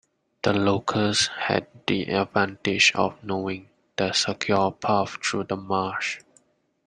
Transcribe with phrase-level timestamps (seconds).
[0.41, 6.19] The locals had the advantage of knowing the secure path through the marsh.